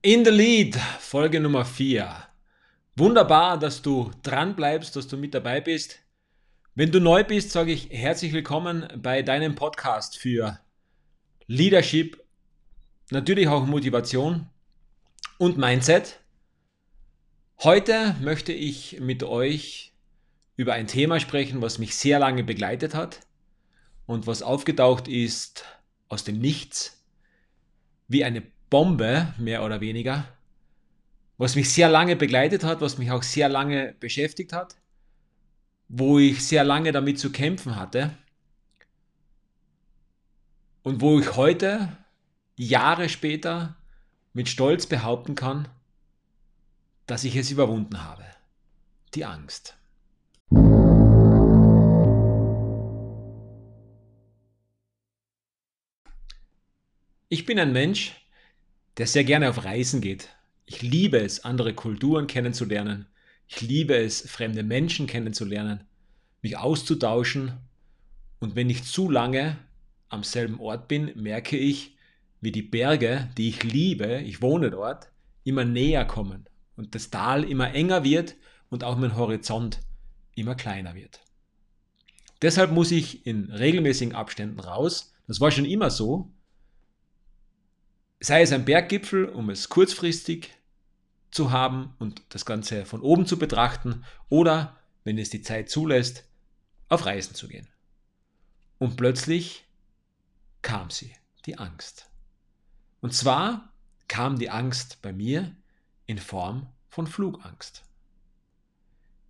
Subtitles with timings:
[0.00, 2.08] In the Lead, Folge Nummer 4.
[2.94, 5.98] Wunderbar, dass du dran bleibst, dass du mit dabei bist.
[6.76, 10.60] Wenn du neu bist, sage ich herzlich willkommen bei deinem Podcast für
[11.48, 12.24] Leadership,
[13.10, 14.48] natürlich auch Motivation
[15.36, 16.20] und Mindset.
[17.64, 19.94] Heute möchte ich mit euch
[20.54, 23.26] über ein Thema sprechen, was mich sehr lange begleitet hat
[24.06, 25.64] und was aufgetaucht ist
[26.06, 27.04] aus dem Nichts,
[28.06, 30.26] wie eine Bombe, mehr oder weniger,
[31.38, 34.76] was mich sehr lange begleitet hat, was mich auch sehr lange beschäftigt hat,
[35.88, 38.10] wo ich sehr lange damit zu kämpfen hatte
[40.82, 41.96] und wo ich heute,
[42.56, 43.76] Jahre später,
[44.32, 45.68] mit Stolz behaupten kann,
[47.06, 48.24] dass ich es überwunden habe.
[49.14, 49.76] Die Angst.
[57.30, 58.27] Ich bin ein Mensch,
[58.98, 60.28] der sehr gerne auf Reisen geht.
[60.66, 63.06] Ich liebe es, andere Kulturen kennenzulernen.
[63.46, 65.84] Ich liebe es, fremde Menschen kennenzulernen,
[66.42, 67.52] mich auszutauschen.
[68.40, 69.56] Und wenn ich zu lange
[70.08, 71.96] am selben Ort bin, merke ich,
[72.40, 75.10] wie die Berge, die ich liebe, ich wohne dort,
[75.44, 78.36] immer näher kommen und das Tal immer enger wird
[78.68, 79.80] und auch mein Horizont
[80.34, 81.20] immer kleiner wird.
[82.42, 85.14] Deshalb muss ich in regelmäßigen Abständen raus.
[85.26, 86.30] Das war schon immer so,
[88.20, 90.50] sei es ein Berggipfel, um es kurzfristig
[91.30, 96.24] zu haben und das Ganze von oben zu betrachten, oder, wenn es die Zeit zulässt,
[96.88, 97.68] auf Reisen zu gehen.
[98.78, 99.66] Und plötzlich
[100.62, 101.14] kam sie,
[101.46, 102.08] die Angst.
[103.00, 103.72] Und zwar
[104.08, 105.54] kam die Angst bei mir
[106.06, 107.84] in Form von Flugangst.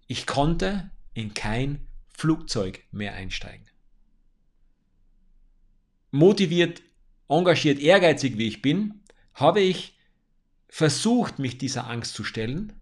[0.06, 3.66] Ich konnte in kein Flugzeug mehr einsteigen.
[6.10, 6.80] Motiviert
[7.28, 9.00] engagiert, ehrgeizig wie ich bin,
[9.34, 9.96] habe ich
[10.68, 12.72] versucht, mich dieser Angst zu stellen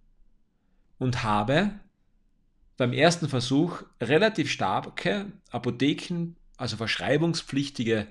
[0.99, 1.79] und habe
[2.77, 8.09] beim ersten Versuch relativ starke Apotheken, also verschreibungspflichtige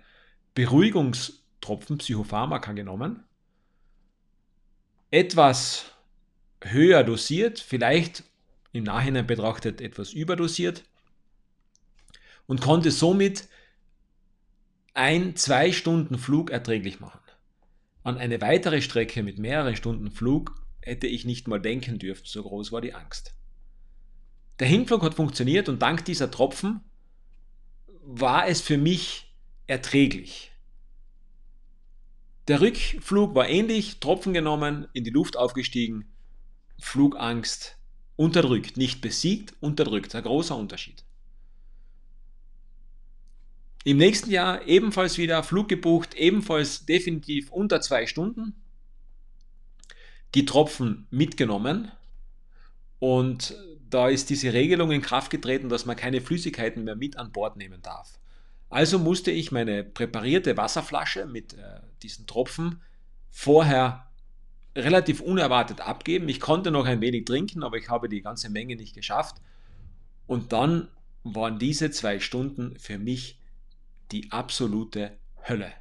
[0.54, 3.24] Beruhigungstropfen, Psychopharmaka genommen,
[5.12, 5.92] etwas
[6.62, 8.24] höher dosiert, vielleicht
[8.72, 10.84] im Nachhinein betrachtet etwas überdosiert
[12.48, 13.48] und konnte somit
[14.96, 17.20] ein, zwei Stunden Flug erträglich machen.
[18.04, 22.42] An eine weitere Strecke mit mehreren Stunden Flug hätte ich nicht mal denken dürfen, so
[22.42, 23.36] groß war die Angst.
[24.60, 26.80] Der Hinflug hat funktioniert und dank dieser Tropfen
[28.04, 29.36] war es für mich
[29.68, 30.52] erträglich.
[32.48, 36.08] Der Rückflug war ähnlich, Tropfen genommen, in die Luft aufgestiegen,
[36.80, 37.78] Flugangst
[38.16, 40.16] unterdrückt, nicht besiegt, unterdrückt.
[40.16, 41.04] Ein großer Unterschied.
[43.86, 48.56] Im nächsten Jahr ebenfalls wieder Flug gebucht, ebenfalls definitiv unter zwei Stunden.
[50.34, 51.92] Die Tropfen mitgenommen
[52.98, 53.56] und
[53.88, 57.58] da ist diese Regelung in Kraft getreten, dass man keine Flüssigkeiten mehr mit an Bord
[57.58, 58.20] nehmen darf.
[58.72, 62.82] Also musste ich meine präparierte Wasserflasche mit äh, diesen Tropfen
[63.30, 64.08] vorher
[64.76, 66.28] relativ unerwartet abgeben.
[66.28, 69.36] Ich konnte noch ein wenig trinken, aber ich habe die ganze Menge nicht geschafft.
[70.26, 70.88] Und dann
[71.24, 73.38] waren diese zwei Stunden für mich
[74.12, 75.18] die absolute
[75.48, 75.72] Hölle.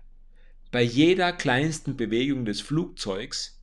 [0.71, 3.61] Bei jeder kleinsten Bewegung des Flugzeugs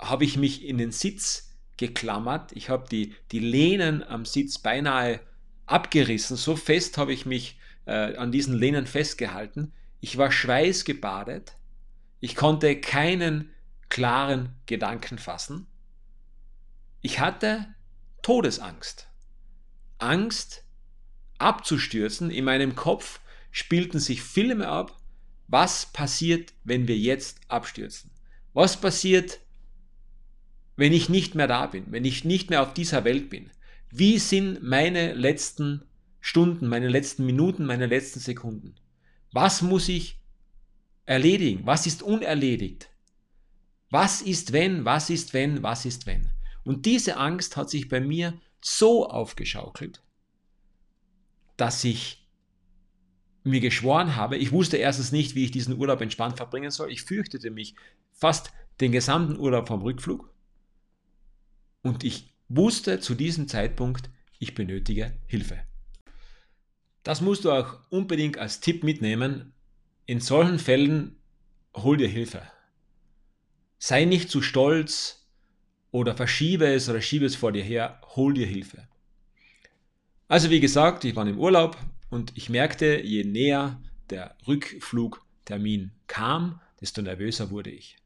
[0.00, 2.52] habe ich mich in den Sitz geklammert.
[2.52, 5.20] Ich habe die, die Lehnen am Sitz beinahe
[5.66, 6.36] abgerissen.
[6.36, 9.72] So fest habe ich mich äh, an diesen Lehnen festgehalten.
[10.00, 11.54] Ich war schweißgebadet.
[12.20, 13.50] Ich konnte keinen
[13.88, 15.66] klaren Gedanken fassen.
[17.00, 17.66] Ich hatte
[18.22, 19.08] Todesangst.
[19.98, 20.64] Angst,
[21.38, 22.30] abzustürzen.
[22.30, 24.96] In meinem Kopf spielten sich Filme ab.
[25.46, 28.10] Was passiert, wenn wir jetzt abstürzen?
[28.52, 29.40] Was passiert,
[30.76, 33.50] wenn ich nicht mehr da bin, wenn ich nicht mehr auf dieser Welt bin?
[33.90, 35.84] Wie sind meine letzten
[36.20, 38.74] Stunden, meine letzten Minuten, meine letzten Sekunden?
[39.32, 40.20] Was muss ich
[41.06, 41.64] erledigen?
[41.64, 42.90] Was ist unerledigt?
[43.90, 44.84] Was ist wenn?
[44.84, 45.62] Was ist wenn?
[45.62, 46.28] Was ist wenn?
[46.64, 50.02] Und diese Angst hat sich bei mir so aufgeschaukelt,
[51.58, 52.26] dass ich
[53.44, 56.90] mir geschworen habe, ich wusste erstens nicht, wie ich diesen Urlaub entspannt verbringen soll.
[56.90, 57.74] Ich fürchtete mich
[58.12, 60.32] fast den gesamten Urlaub vom Rückflug.
[61.82, 65.58] Und ich wusste zu diesem Zeitpunkt, ich benötige Hilfe.
[67.02, 69.52] Das musst du auch unbedingt als Tipp mitnehmen.
[70.06, 71.16] In solchen Fällen
[71.74, 72.42] hol dir Hilfe.
[73.78, 75.28] Sei nicht zu stolz
[75.90, 78.88] oder verschiebe es oder schiebe es vor dir her, hol dir Hilfe.
[80.28, 81.78] Also wie gesagt, ich war im Urlaub
[82.10, 83.80] und ich merkte, je näher
[84.10, 87.96] der Rückflugtermin kam, desto nervöser wurde ich.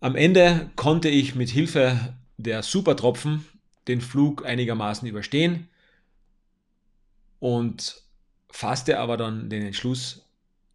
[0.00, 3.44] Am Ende konnte ich mit Hilfe der Supertropfen
[3.88, 5.68] den Flug einigermaßen überstehen
[7.38, 8.02] und
[8.48, 10.26] fasste aber dann den Entschluss,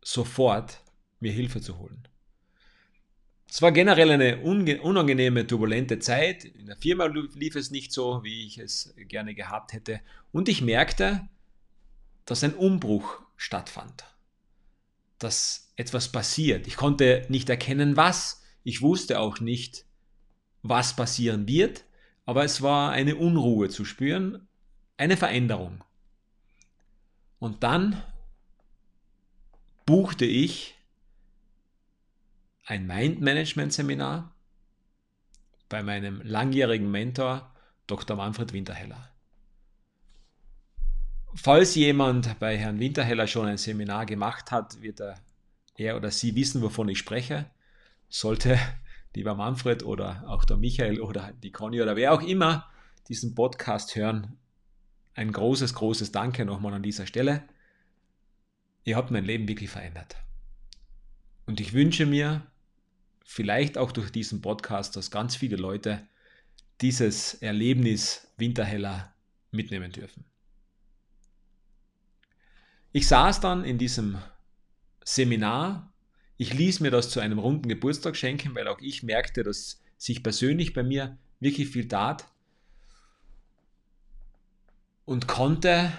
[0.03, 0.81] sofort
[1.19, 2.07] mir Hilfe zu holen.
[3.53, 6.45] Es war generell eine unangenehme, turbulente Zeit.
[6.45, 9.99] In der Firma lief es nicht so, wie ich es gerne gehabt hätte.
[10.31, 11.27] Und ich merkte,
[12.23, 14.05] dass ein Umbruch stattfand.
[15.19, 16.65] Dass etwas passiert.
[16.65, 18.41] Ich konnte nicht erkennen, was.
[18.63, 19.83] Ich wusste auch nicht,
[20.61, 21.83] was passieren wird.
[22.25, 24.47] Aber es war eine Unruhe zu spüren,
[24.95, 25.83] eine Veränderung.
[27.37, 28.01] Und dann
[29.85, 30.77] buchte ich
[32.65, 34.33] ein Mind-Management-Seminar
[35.69, 37.53] bei meinem langjährigen Mentor
[37.87, 38.15] Dr.
[38.15, 39.09] Manfred Winterheller.
[41.33, 45.19] Falls jemand bei Herrn Winterheller schon ein Seminar gemacht hat, wird er,
[45.75, 47.49] er oder sie wissen, wovon ich spreche.
[48.09, 48.59] Sollte
[49.15, 52.69] lieber Manfred oder auch der Michael oder die Conny oder wer auch immer
[53.07, 54.37] diesen Podcast hören,
[55.13, 57.43] ein großes, großes Danke nochmal an dieser Stelle.
[58.83, 60.15] Ihr habt mein Leben wirklich verändert.
[61.45, 62.45] Und ich wünsche mir,
[63.23, 66.07] vielleicht auch durch diesen Podcast, dass ganz viele Leute
[66.81, 69.13] dieses Erlebnis Winterheller
[69.51, 70.25] mitnehmen dürfen.
[72.91, 74.17] Ich saß dann in diesem
[75.03, 75.93] Seminar.
[76.37, 80.23] Ich ließ mir das zu einem runden Geburtstag schenken, weil auch ich merkte, dass sich
[80.23, 82.27] persönlich bei mir wirklich viel tat
[85.05, 85.91] und konnte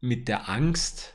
[0.00, 1.14] mit der Angst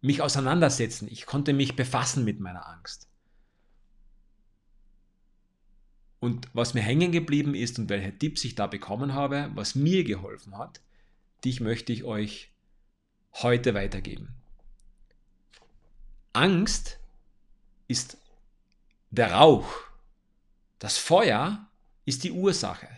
[0.00, 1.08] mich auseinandersetzen.
[1.10, 3.08] Ich konnte mich befassen mit meiner Angst.
[6.20, 10.04] Und was mir hängen geblieben ist und welche Tipps ich da bekommen habe, was mir
[10.04, 10.80] geholfen hat,
[11.44, 12.50] die möchte ich euch
[13.32, 14.34] heute weitergeben.
[16.32, 16.98] Angst
[17.88, 18.18] ist
[19.10, 19.72] der Rauch.
[20.78, 21.66] Das Feuer
[22.04, 22.88] ist die Ursache.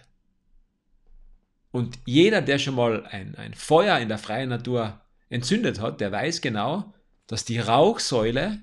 [1.71, 5.01] Und jeder, der schon mal ein, ein Feuer in der freien Natur
[5.33, 6.93] entzündet hat, der weiß genau,
[7.27, 8.61] dass die Rauchsäule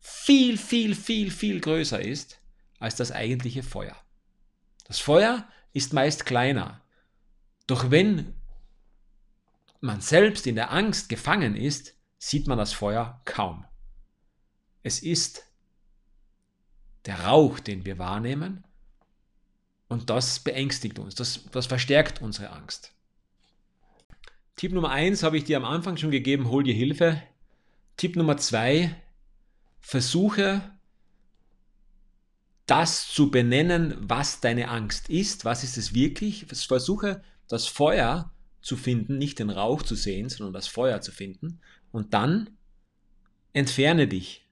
[0.00, 2.40] viel, viel, viel, viel größer ist
[2.78, 3.96] als das eigentliche Feuer.
[4.84, 6.80] Das Feuer ist meist kleiner.
[7.66, 8.34] Doch wenn
[9.80, 13.66] man selbst in der Angst gefangen ist, sieht man das Feuer kaum.
[14.82, 15.44] Es ist
[17.04, 18.64] der Rauch, den wir wahrnehmen,
[19.88, 22.94] und das beängstigt uns, das, das verstärkt unsere Angst.
[24.56, 27.22] Tipp Nummer 1 habe ich dir am Anfang schon gegeben, hol dir Hilfe.
[27.96, 28.94] Tipp Nummer 2,
[29.80, 30.62] versuche
[32.66, 36.46] das zu benennen, was deine Angst ist, was ist es wirklich.
[36.46, 41.60] Versuche das Feuer zu finden, nicht den Rauch zu sehen, sondern das Feuer zu finden.
[41.90, 42.50] Und dann
[43.52, 44.46] entferne dich.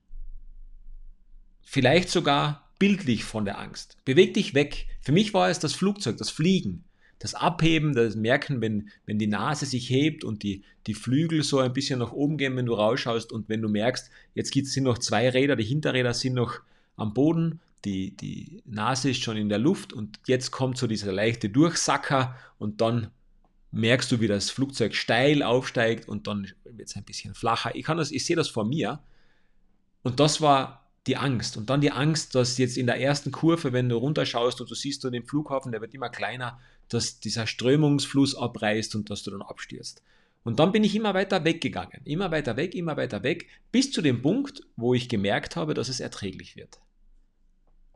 [1.62, 3.96] Vielleicht sogar bildlich von der Angst.
[4.04, 4.88] Beweg dich weg.
[5.00, 6.84] Für mich war es das Flugzeug, das Fliegen
[7.20, 11.58] das Abheben, das Merken, wenn, wenn die Nase sich hebt und die, die Flügel so
[11.58, 14.98] ein bisschen nach oben gehen, wenn du rausschaust und wenn du merkst, jetzt sind noch
[14.98, 16.60] zwei Räder, die Hinterräder sind noch
[16.96, 21.12] am Boden, die, die Nase ist schon in der Luft und jetzt kommt so dieser
[21.12, 23.08] leichte Durchsacker und dann
[23.70, 27.74] merkst du, wie das Flugzeug steil aufsteigt und dann wird es ein bisschen flacher.
[27.74, 28.98] Ich, kann das, ich sehe das vor mir
[30.02, 31.56] und das war die Angst.
[31.56, 34.74] Und dann die Angst, dass jetzt in der ersten Kurve, wenn du runterschaust und du
[34.74, 39.30] siehst du den Flughafen, der wird immer kleiner, dass dieser Strömungsfluss abreißt und dass du
[39.30, 40.02] dann abstürzt.
[40.42, 44.02] Und dann bin ich immer weiter weggegangen, immer weiter weg, immer weiter weg, bis zu
[44.02, 46.80] dem Punkt, wo ich gemerkt habe, dass es erträglich wird.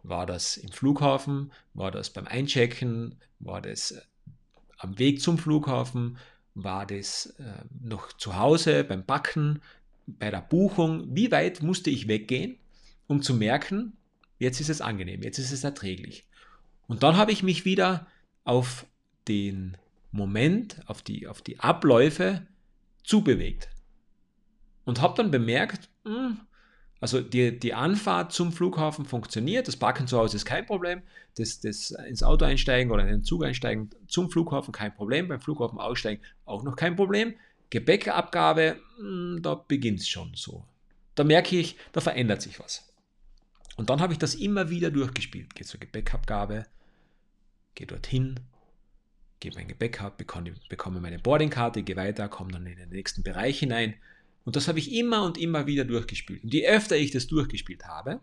[0.02, 1.50] War das im Flughafen?
[1.72, 3.16] War das beim Einchecken?
[3.38, 4.00] War das äh,
[4.76, 6.18] am Weg zum Flughafen?
[6.54, 9.62] War das äh, noch zu Hause beim Backen?
[10.06, 11.16] Bei der Buchung?
[11.16, 12.58] Wie weit musste ich weggehen,
[13.14, 13.96] um zu merken,
[14.38, 16.26] jetzt ist es angenehm, jetzt ist es erträglich.
[16.88, 18.08] Und dann habe ich mich wieder
[18.42, 18.86] auf
[19.28, 19.76] den
[20.10, 22.46] Moment, auf die, auf die Abläufe
[23.04, 23.68] zubewegt.
[24.84, 26.40] Und habe dann bemerkt, hm,
[27.00, 31.02] also die, die Anfahrt zum Flughafen funktioniert, das Parken zu Hause ist kein Problem,
[31.36, 35.40] das, das ins Auto einsteigen oder in den Zug einsteigen zum Flughafen kein Problem, beim
[35.40, 37.34] Flughafen aussteigen auch noch kein Problem.
[37.70, 40.64] Gepäckabgabe, hm, da beginnt es schon so.
[41.14, 42.93] Da merke ich, da verändert sich was.
[43.76, 45.54] Und dann habe ich das immer wieder durchgespielt.
[45.54, 46.66] Gehe zur Gepäckabgabe,
[47.74, 48.40] gehe dorthin,
[49.40, 53.58] gebe mein Gepäck ab, bekomme, meine Boardingkarte, gehe weiter, komme dann in den nächsten Bereich
[53.58, 53.94] hinein.
[54.44, 56.44] Und das habe ich immer und immer wieder durchgespielt.
[56.44, 58.20] Und je öfter ich das durchgespielt habe,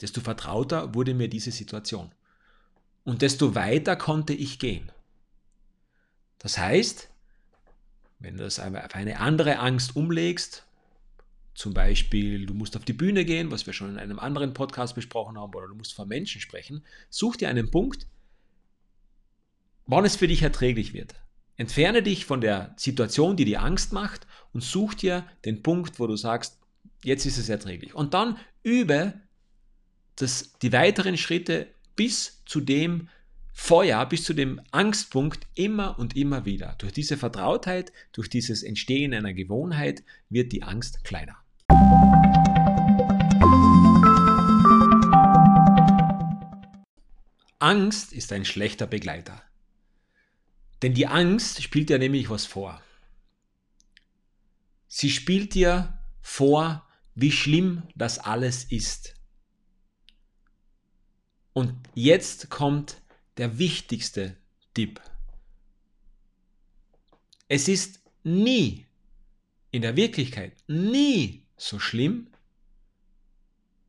[0.00, 2.12] desto vertrauter wurde mir diese Situation.
[3.04, 4.90] Und desto weiter konnte ich gehen.
[6.38, 7.08] Das heißt,
[8.18, 10.66] wenn du das auf eine andere Angst umlegst,
[11.58, 14.94] Zum Beispiel, du musst auf die Bühne gehen, was wir schon in einem anderen Podcast
[14.94, 16.84] besprochen haben, oder du musst vor Menschen sprechen.
[17.10, 18.06] Such dir einen Punkt,
[19.84, 21.16] wann es für dich erträglich wird.
[21.56, 26.06] Entferne dich von der Situation, die dir Angst macht und such dir den Punkt, wo
[26.06, 26.60] du sagst,
[27.02, 27.92] jetzt ist es erträglich.
[27.92, 29.14] Und dann übe
[30.14, 33.08] das, die weiteren Schritte bis zu dem
[33.52, 36.76] Feuer, bis zu dem Angstpunkt immer und immer wieder.
[36.78, 41.36] Durch diese Vertrautheit, durch dieses Entstehen einer Gewohnheit wird die Angst kleiner.
[47.58, 49.42] Angst ist ein schlechter Begleiter.
[50.82, 52.80] Denn die Angst spielt dir nämlich was vor.
[54.86, 59.14] Sie spielt dir vor, wie schlimm das alles ist.
[61.52, 63.02] Und jetzt kommt
[63.38, 64.36] der wichtigste
[64.74, 65.00] Tipp.
[67.48, 68.86] Es ist nie,
[69.72, 72.28] in der Wirklichkeit, nie so schlimm,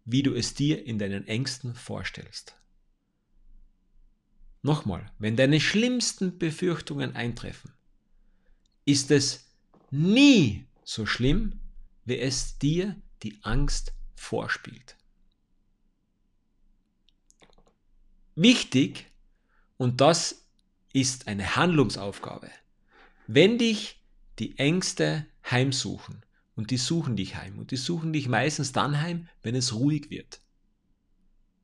[0.05, 2.58] wie du es dir in deinen Ängsten vorstellst.
[4.61, 7.73] Nochmal, wenn deine schlimmsten Befürchtungen eintreffen,
[8.85, 9.47] ist es
[9.89, 11.59] nie so schlimm,
[12.05, 14.97] wie es dir die Angst vorspielt.
[18.35, 19.05] Wichtig,
[19.77, 20.45] und das
[20.91, 22.49] ist eine Handlungsaufgabe,
[23.27, 24.01] wenn dich
[24.39, 26.25] die Ängste heimsuchen,
[26.55, 30.09] und die suchen dich heim, und die suchen dich meistens dann heim, wenn es ruhig
[30.09, 30.41] wird.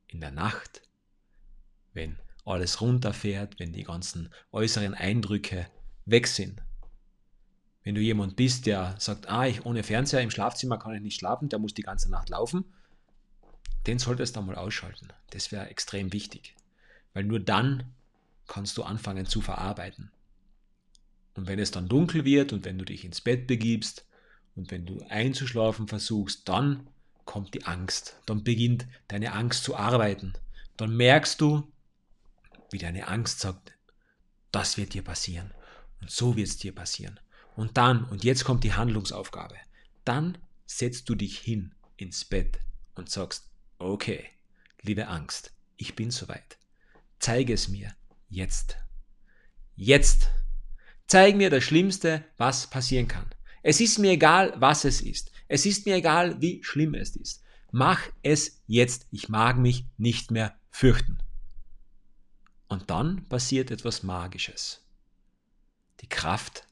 [0.06, 0.82] In der Nacht,
[1.92, 5.66] wenn alles runterfährt, wenn die ganzen äußeren Eindrücke
[6.04, 6.62] weg sind.
[7.82, 11.18] Wenn du jemand bist, der sagt, ah, ich ohne Fernseher im Schlafzimmer kann ich nicht
[11.18, 12.64] schlafen, der muss die ganze Nacht laufen,
[13.86, 15.08] den solltest du mal ausschalten.
[15.30, 16.56] Das wäre extrem wichtig.
[17.14, 17.94] Weil nur dann
[18.48, 20.10] kannst du anfangen zu verarbeiten.
[21.34, 24.06] Und wenn es dann dunkel wird und wenn du dich ins Bett begibst
[24.54, 26.88] und wenn du einzuschlafen versuchst, dann
[27.24, 28.20] kommt die Angst.
[28.26, 30.32] Dann beginnt deine Angst zu arbeiten.
[30.76, 31.70] Dann merkst du,
[32.76, 33.72] wie deine Angst sagt,
[34.52, 35.50] das wird dir passieren.
[36.02, 37.18] Und so wird es dir passieren.
[37.56, 39.54] Und dann, und jetzt kommt die Handlungsaufgabe,
[40.04, 42.60] dann setzt du dich hin ins Bett
[42.94, 44.26] und sagst, okay,
[44.82, 46.58] liebe Angst, ich bin soweit.
[47.18, 47.96] Zeige es mir
[48.28, 48.76] jetzt.
[49.74, 50.28] Jetzt.
[51.06, 53.30] Zeig mir das Schlimmste, was passieren kann.
[53.62, 55.32] Es ist mir egal, was es ist.
[55.48, 57.42] Es ist mir egal, wie schlimm es ist.
[57.70, 59.06] Mach es jetzt.
[59.12, 61.16] Ich mag mich nicht mehr fürchten.
[62.68, 64.84] Und dann passiert etwas Magisches.
[66.00, 66.66] Die Kraft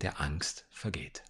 [0.00, 1.22] der Angst vergeht.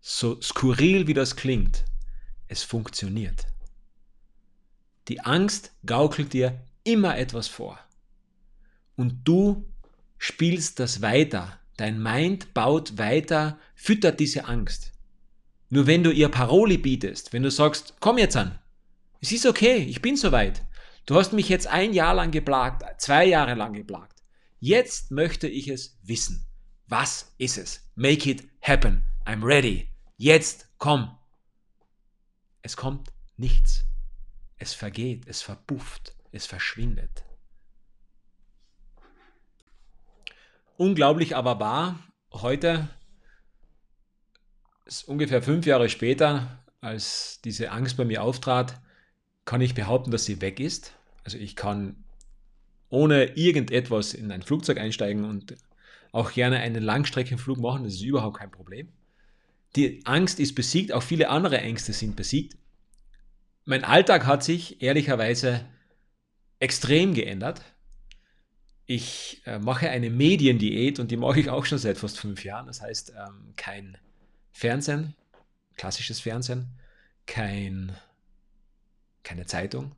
[0.00, 1.84] So skurril wie das klingt,
[2.48, 3.46] es funktioniert.
[5.08, 7.78] Die Angst gaukelt dir immer etwas vor.
[8.96, 9.68] Und du
[10.18, 11.58] spielst das weiter.
[11.76, 14.92] Dein Mind baut weiter, füttert diese Angst.
[15.68, 18.58] Nur wenn du ihr Paroli bietest, wenn du sagst, komm jetzt an,
[19.20, 20.64] es ist okay, ich bin soweit.
[21.06, 24.22] Du hast mich jetzt ein Jahr lang geplagt, zwei Jahre lang geplagt.
[24.58, 26.46] Jetzt möchte ich es wissen.
[26.86, 27.90] Was ist es?
[27.94, 29.04] Make it happen.
[29.24, 29.88] I'm ready.
[30.16, 31.16] Jetzt komm.
[32.62, 33.84] Es kommt nichts.
[34.56, 37.24] Es vergeht, es verpufft, es verschwindet.
[40.76, 41.98] Unglaublich aber wahr,
[42.32, 42.88] heute,
[45.06, 48.80] ungefähr fünf Jahre später, als diese Angst bei mir auftrat,
[49.46, 50.92] kann ich behaupten, dass sie weg ist.
[51.24, 52.04] Also ich kann
[52.90, 55.54] ohne irgendetwas in ein Flugzeug einsteigen und
[56.12, 57.84] auch gerne einen Langstreckenflug machen.
[57.84, 58.92] Das ist überhaupt kein Problem.
[59.76, 62.56] Die Angst ist besiegt, auch viele andere Ängste sind besiegt.
[63.64, 65.64] Mein Alltag hat sich ehrlicherweise
[66.58, 67.62] extrem geändert.
[68.86, 72.66] Ich äh, mache eine Mediendiät und die mache ich auch schon seit fast fünf Jahren.
[72.66, 73.98] Das heißt, ähm, kein
[74.52, 75.14] Fernsehen,
[75.76, 76.68] klassisches Fernsehen,
[77.26, 77.96] kein
[79.26, 79.94] keine Zeitung,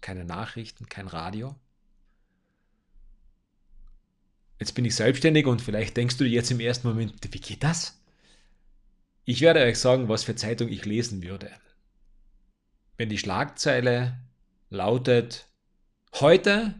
[0.00, 1.54] keine Nachrichten, kein Radio.
[4.58, 7.62] Jetzt bin ich selbstständig und vielleicht denkst du dir jetzt im ersten Moment, wie geht
[7.62, 8.00] das?
[9.26, 11.52] Ich werde euch sagen, was für Zeitung ich lesen würde.
[12.96, 14.18] Wenn die Schlagzeile
[14.70, 15.46] lautet,
[16.14, 16.72] heute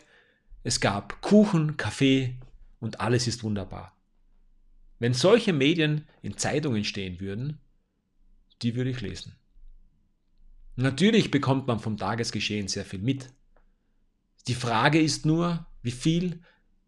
[0.63, 2.35] es gab Kuchen, Kaffee
[2.79, 3.95] und alles ist wunderbar.
[4.99, 7.59] Wenn solche Medien in Zeitungen stehen würden,
[8.61, 9.35] die würde ich lesen.
[10.75, 13.29] Natürlich bekommt man vom Tagesgeschehen sehr viel mit.
[14.47, 16.41] Die Frage ist nur, wie viel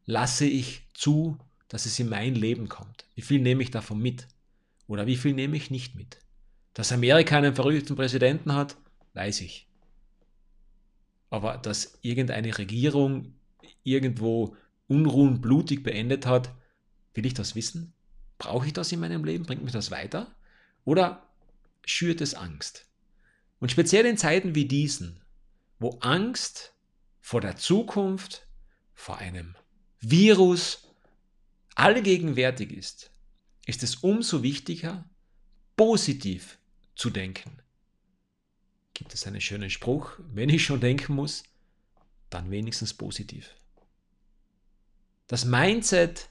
[0.06, 1.38] lasse ich zu,
[1.70, 3.06] dass es in mein Leben kommt?
[3.16, 4.28] Wie viel nehme ich davon mit?
[4.88, 6.20] Oder wie viel nehme ich nicht mit?
[6.74, 8.78] Dass Amerika einen verrückten Präsidenten hat,
[9.14, 9.68] weiß ich.
[11.34, 13.34] Aber dass irgendeine Regierung
[13.82, 16.54] irgendwo Unruhen blutig beendet hat,
[17.16, 17.92] will ich das wissen?
[18.38, 19.44] Brauche ich das in meinem Leben?
[19.44, 20.36] Bringt mich das weiter?
[20.86, 21.28] Oder
[21.84, 22.88] schürt es Angst?
[23.60, 25.24] Und speziell in Zeiten wie diesen,
[25.80, 26.76] wo Angst
[27.20, 28.48] vor der Zukunft,
[28.94, 29.56] vor einem
[30.02, 30.88] Virus
[31.74, 33.10] allgegenwärtig ist,
[33.66, 35.10] ist es umso wichtiger,
[35.78, 36.60] positiv
[36.94, 37.63] zu denken.
[38.94, 41.44] Gibt es einen schönen Spruch, wenn ich schon denken muss,
[42.30, 43.56] dann wenigstens positiv.
[45.28, 46.30] Das Mindset,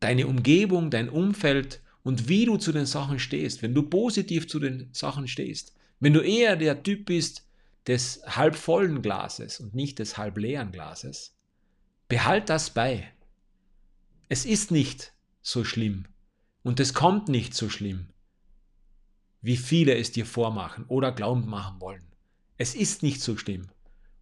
[0.00, 4.58] deine Umgebung, dein Umfeld und wie du zu den Sachen stehst, wenn du positiv zu
[4.58, 7.46] den Sachen stehst, wenn du eher der Typ bist
[7.86, 11.36] des halb vollen Glases und nicht des halb leeren Glases,
[12.08, 13.12] behalt das bei.
[14.28, 16.06] Es ist nicht so schlimm
[16.62, 18.08] und es kommt nicht so schlimm,
[19.42, 22.04] wie viele es dir vormachen oder glauben machen wollen.
[22.58, 23.68] Es ist nicht so schlimm.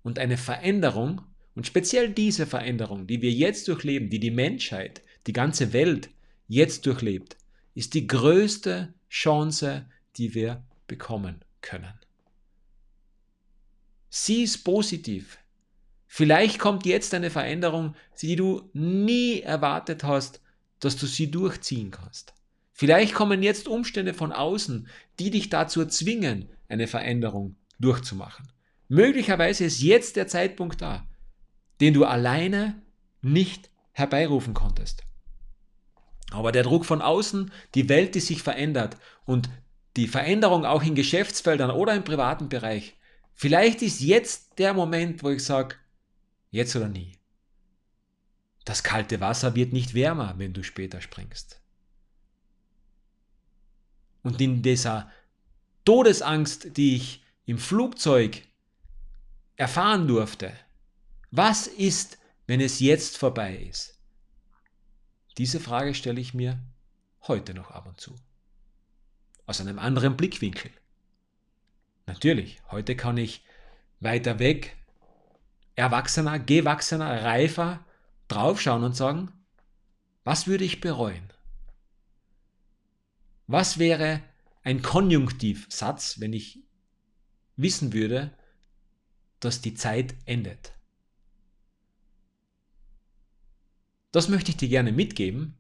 [0.03, 1.23] Und eine Veränderung,
[1.55, 6.11] und speziell diese Veränderung, die wir jetzt durchleben, die die Menschheit, die ganze Welt
[6.47, 7.37] jetzt durchlebt,
[7.75, 11.93] ist die größte Chance, die wir bekommen können.
[14.09, 15.39] Sieh es positiv.
[16.07, 20.41] Vielleicht kommt jetzt eine Veränderung, die du nie erwartet hast,
[20.81, 22.33] dass du sie durchziehen kannst.
[22.79, 24.87] Vielleicht kommen jetzt Umstände von außen,
[25.19, 28.53] die dich dazu zwingen, eine Veränderung durchzumachen.
[28.87, 31.05] Möglicherweise ist jetzt der Zeitpunkt da,
[31.81, 32.81] den du alleine
[33.21, 35.03] nicht herbeirufen konntest.
[36.31, 39.51] Aber der Druck von außen, die Welt, die sich verändert und
[39.97, 42.97] die Veränderung auch in Geschäftsfeldern oder im privaten Bereich,
[43.35, 45.75] vielleicht ist jetzt der Moment, wo ich sage,
[46.53, 47.19] jetzt oder nie.
[48.65, 51.61] Das kalte Wasser wird nicht wärmer, wenn du später springst.
[54.29, 55.11] Und in dieser
[55.87, 58.43] Todesangst, die ich im Flugzeug
[59.57, 60.53] erfahren durfte,
[61.31, 63.99] was ist, wenn es jetzt vorbei ist?
[65.39, 66.61] Diese Frage stelle ich mir
[67.27, 68.15] heute noch ab und zu.
[69.47, 70.71] Aus einem anderen Blickwinkel.
[72.05, 73.47] Natürlich, heute kann ich
[73.99, 74.77] weiter weg,
[75.75, 77.83] erwachsener, gewachsener, reifer
[78.29, 79.33] draufschauen und sagen,
[80.23, 81.33] was würde ich bereuen?
[83.49, 84.23] Was wäre
[84.63, 86.63] ein Konjunktivsatz, wenn ich
[87.57, 88.37] wissen würde,
[89.41, 90.75] dass die Zeit endet?
[94.13, 95.57] Das möchte ich dir gerne mitgeben.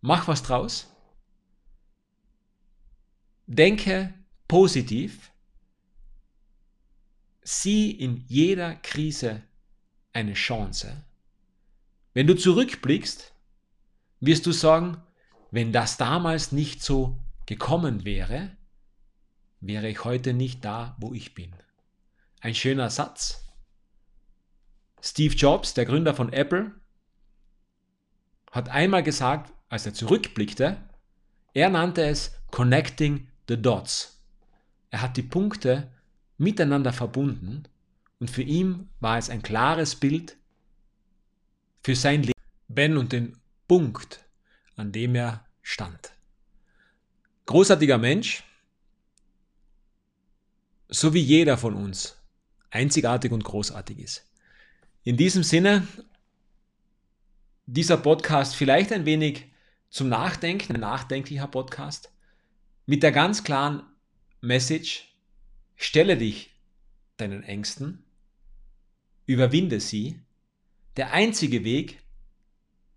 [0.00, 0.90] Mach was draus.
[3.46, 4.14] Denke
[4.48, 5.30] positiv.
[7.42, 9.42] Sieh in jeder Krise
[10.14, 11.04] eine Chance.
[12.14, 13.34] Wenn du zurückblickst,
[14.20, 15.02] wirst du sagen,
[15.50, 18.50] wenn das damals nicht so gekommen wäre,
[19.60, 21.54] wäre ich heute nicht da, wo ich bin.
[22.40, 23.44] Ein schöner Satz.
[25.00, 26.72] Steve Jobs, der Gründer von Apple,
[28.50, 30.76] hat einmal gesagt, als er zurückblickte,
[31.54, 34.22] er nannte es Connecting the Dots.
[34.90, 35.90] Er hat die Punkte
[36.38, 37.64] miteinander verbunden
[38.18, 40.36] und für ihn war es ein klares Bild
[41.82, 42.32] für sein Leben.
[42.68, 43.36] Ben und den
[43.68, 44.25] Punkt,
[44.76, 46.12] an dem er stand.
[47.46, 48.44] Großartiger Mensch,
[50.88, 52.16] so wie jeder von uns
[52.70, 54.30] einzigartig und großartig ist.
[55.02, 55.86] In diesem Sinne,
[57.66, 59.46] dieser Podcast vielleicht ein wenig
[59.88, 62.12] zum Nachdenken, ein nachdenklicher Podcast,
[62.86, 63.82] mit der ganz klaren
[64.40, 65.16] Message,
[65.74, 66.54] stelle dich
[67.16, 68.04] deinen Ängsten,
[69.26, 70.20] überwinde sie.
[70.96, 72.02] Der einzige Weg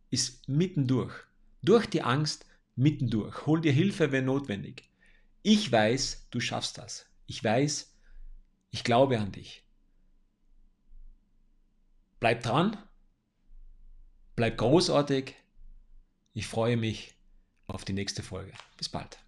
[0.10, 1.14] ist mittendurch,
[1.62, 2.46] durch die Angst
[2.76, 3.46] mittendurch.
[3.46, 4.90] Hol dir Hilfe, wenn notwendig.
[5.42, 7.06] Ich weiß, du schaffst das.
[7.26, 7.96] Ich weiß,
[8.72, 9.64] ich glaube an dich.
[12.20, 12.78] Bleib dran,
[14.36, 15.36] bleib großartig.
[16.34, 17.16] Ich freue mich
[17.68, 18.54] auf die nächste Folge.
[18.78, 19.20] Bis bald.